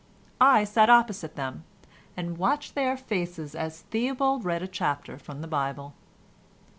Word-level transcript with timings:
I 0.51 0.63
sat 0.63 0.89
opposite 0.89 1.35
them, 1.35 1.63
and 2.17 2.39
watched 2.39 2.73
their 2.73 2.97
faces 2.97 3.53
as 3.53 3.81
Theobald 3.91 4.43
read 4.43 4.63
a 4.63 4.67
chapter 4.67 5.19
from 5.19 5.41
the 5.41 5.47
Bible. 5.47 5.93